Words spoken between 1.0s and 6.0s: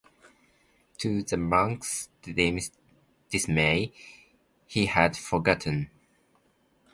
the monk's dismay, he had forgotten.